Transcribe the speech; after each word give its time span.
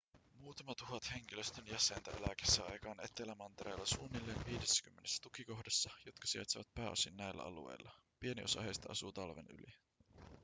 muutama 0.39 0.75
tuhat 0.75 1.11
henkilöstön 1.13 1.67
jäsentä 1.67 2.11
elää 2.11 2.35
kesäaikaan 2.37 3.03
etelämantereella 3.05 3.85
suunnilleen 3.85 4.45
viidessäkymmenessä 4.45 5.21
tukikohdassa 5.23 5.89
jotka 6.05 6.27
sijaitsevat 6.27 6.73
pääosin 6.73 7.17
näillä 7.17 7.43
alueilla 7.43 7.91
pieni 8.19 8.43
osa 8.43 8.61
heistä 8.61 8.87
asuu 8.91 9.11
talven 9.11 9.47
yli 9.49 9.73